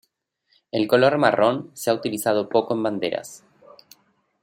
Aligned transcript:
El 0.71 0.87
color 0.87 1.19
marrón 1.19 1.69
se 1.75 1.91
ha 1.91 1.93
utilizado 1.93 2.49
poco 2.49 2.73
en 2.73 2.81
banderas. 2.81 3.43